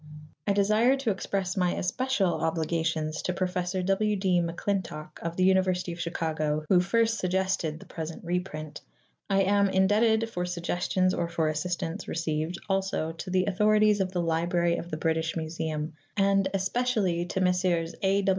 I 0.47 0.53
desire 0.53 0.97
to 0.97 1.11
express 1.11 1.55
my 1.55 1.75
especial 1.75 2.41
obligations 2.41 3.21
to 3.23 3.33
Professor 3.33 3.83
W. 3.83 4.15
D. 4.15 4.41
MacClintock 4.41 5.19
of 5.21 5.37
the 5.37 5.43
University 5.43 5.91
of 5.93 5.99
Chicago, 6.01 6.65
who 6.69 6.79
first 6.81 7.19
suggested 7.19 7.79
the 7.79 7.85
5 7.85 7.85
6 7.85 7.85
PREFACE 7.85 7.95
present 7.95 8.23
reprint. 8.25 8.81
I 9.29 9.43
am 9.43 9.69
indebted 9.69 10.27
for 10.31 10.43
suggestions 10.47 11.13
or 11.13 11.27
for 11.29 11.49
assistance 11.49 12.07
received 12.07 12.57
also 12.67 13.11
to 13.11 13.29
the 13.29 13.45
authorities 13.45 13.99
of 13.99 14.11
the 14.11 14.23
Library 14.23 14.77
of 14.77 14.89
the 14.89 14.97
British 14.97 15.37
Museum, 15.37 15.93
and 16.17 16.47
especially 16.51 17.27
to 17.27 17.39
Messrs. 17.39 17.93
A. 18.01 18.25